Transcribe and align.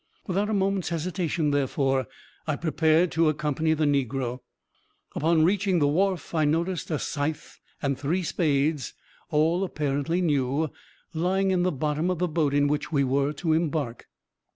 Without 0.25 0.49
a 0.49 0.53
moment's 0.55 0.89
hesitation, 0.89 1.51
therefore, 1.51 2.07
I 2.47 2.55
prepared 2.55 3.11
to 3.11 3.29
accompany 3.29 3.75
the 3.75 3.85
negro. 3.85 4.39
Upon 5.15 5.43
reaching 5.45 5.77
the 5.77 5.87
wharf, 5.87 6.33
I 6.33 6.43
noticed 6.43 6.89
a 6.89 6.97
scythe 6.97 7.59
and 7.83 7.95
three 7.99 8.23
spades, 8.23 8.95
all 9.29 9.63
apparently 9.63 10.19
new, 10.19 10.71
lying 11.13 11.51
in 11.51 11.61
the 11.61 11.71
bottom 11.71 12.09
of 12.09 12.17
the 12.17 12.27
boat 12.27 12.55
in 12.55 12.67
which 12.67 12.91
we 12.91 13.03
were 13.03 13.31
to 13.33 13.53
embark. 13.53 14.07